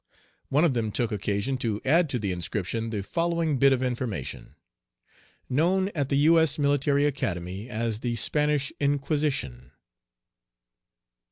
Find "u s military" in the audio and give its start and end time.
6.25-7.05